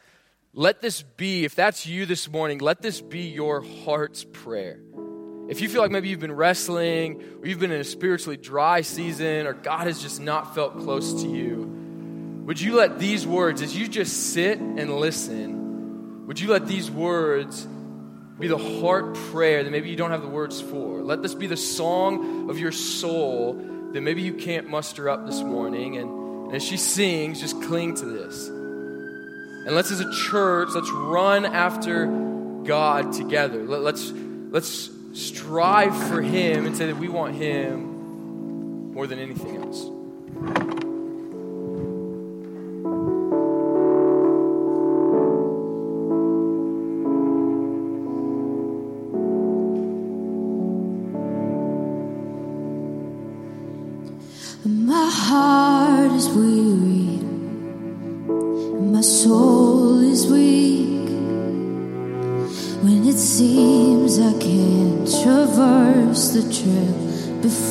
[0.53, 4.81] let this be, if that's you this morning, let this be your heart's prayer.
[5.49, 8.83] If you feel like maybe you've been wrestling, or you've been in a spiritually dry
[8.83, 13.63] season, or God has just not felt close to you, would you let these words,
[13.63, 17.67] as you just sit and listen, would you let these words
[18.39, 21.03] be the heart prayer that maybe you don't have the words for?
[21.03, 23.55] Let this be the song of your soul
[23.93, 25.97] that maybe you can't muster up this morning.
[25.97, 28.49] And, and as she sings, just cling to this.
[28.49, 32.07] And let's, as a church, let's run after
[32.65, 33.65] God together.
[33.65, 34.13] Let, let's,
[34.51, 40.78] let's strive for Him and say that we want Him more than anything else.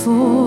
[0.07, 0.46] Trail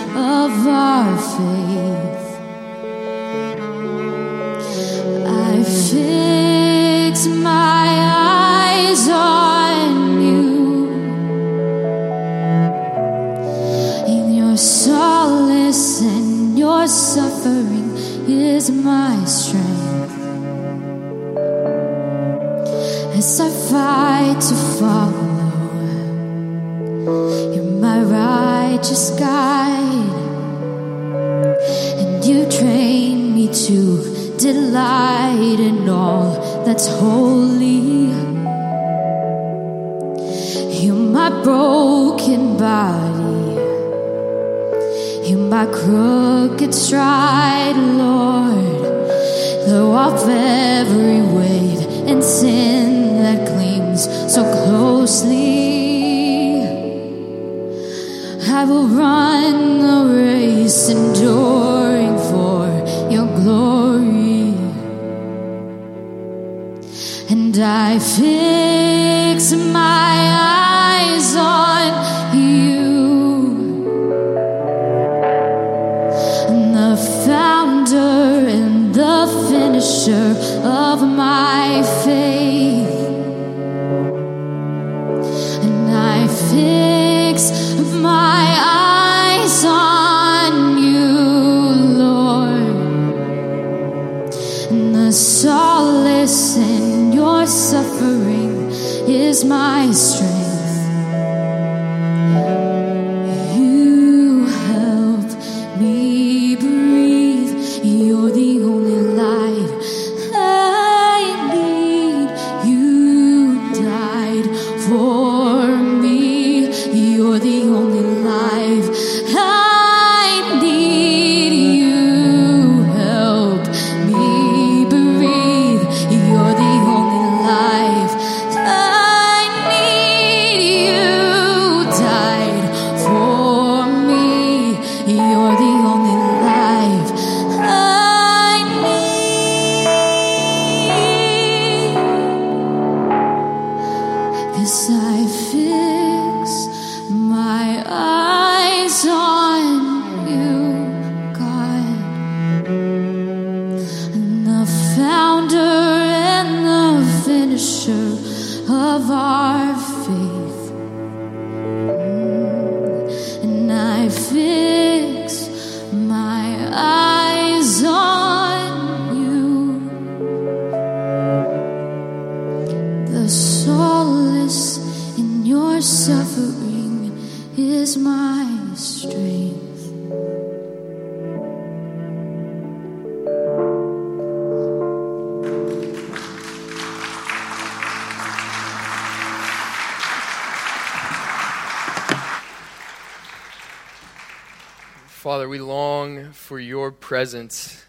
[196.51, 197.81] for your presence.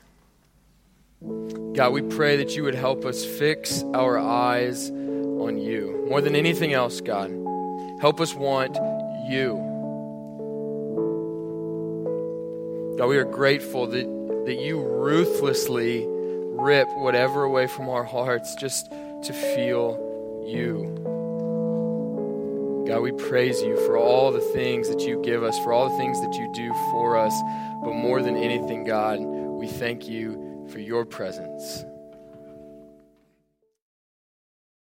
[1.20, 6.06] God, we pray that you would help us fix our eyes on you.
[6.08, 7.28] More than anything else, God,
[8.00, 8.76] help us want
[9.28, 9.56] you.
[12.96, 14.06] God, we are grateful that,
[14.46, 18.88] that you ruthlessly rip whatever away from our hearts just
[19.24, 21.01] to feel you.
[22.87, 25.97] God, we praise you for all the things that you give us, for all the
[25.97, 27.33] things that you do for us.
[27.83, 31.85] But more than anything, God, we thank you for your presence.